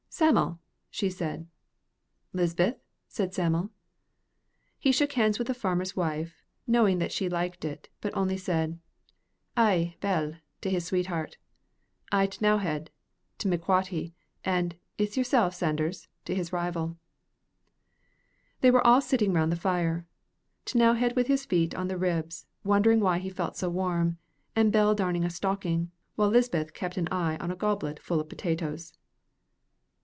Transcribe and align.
"Sam'l," 0.13 0.59
she 0.89 1.09
said. 1.09 1.47
"Lisbeth," 2.33 2.75
said 3.07 3.33
Sam'l. 3.33 3.71
He 4.77 4.91
shook 4.91 5.13
hands 5.13 5.39
with 5.39 5.47
the 5.47 5.53
farmer's 5.53 5.95
wife, 5.95 6.43
knowing 6.67 6.99
that 6.99 7.13
she 7.13 7.29
liked 7.29 7.63
it, 7.63 7.87
but 8.01 8.15
only 8.15 8.35
said, 8.37 8.77
"Ay, 9.55 9.95
Bell," 10.01 10.33
to 10.59 10.69
his 10.69 10.85
sweetheart, 10.85 11.37
"Ay, 12.11 12.27
T'nowhead," 12.27 12.89
to 13.37 13.47
McQuhatty, 13.47 14.11
and 14.43 14.75
"It's 14.97 15.15
yersel, 15.15 15.49
Sanders," 15.49 16.09
to 16.25 16.35
his 16.35 16.51
rival. 16.51 16.97
They 18.59 18.69
were 18.69 18.85
all 18.85 19.01
sitting 19.01 19.31
round 19.31 19.49
the 19.51 19.55
fire; 19.55 20.05
T'nowhead 20.65 21.15
with 21.15 21.27
his 21.27 21.45
feet 21.45 21.73
on 21.73 21.87
the 21.87 21.97
ribs, 21.97 22.45
wondering 22.65 22.99
why 22.99 23.19
he 23.19 23.29
felt 23.29 23.55
so 23.55 23.69
warm, 23.69 24.17
and 24.57 24.73
Bell 24.73 24.93
darned 24.93 25.23
a 25.23 25.29
stocking, 25.29 25.89
while 26.15 26.29
Lisbeth 26.29 26.73
kept 26.73 26.97
an 26.97 27.07
eye 27.09 27.37
on 27.37 27.49
a 27.49 27.55
goblet 27.55 27.97
full 27.97 28.19
of 28.19 28.27
potatoes. 28.29 28.93